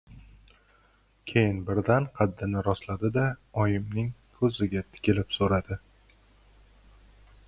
[1.31, 3.25] —Keyin birdan qaddini rostladi-da,
[3.65, 5.81] oyimning ko‘ziga tikilib so‘radi.